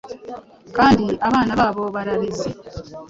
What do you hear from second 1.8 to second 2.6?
bararize,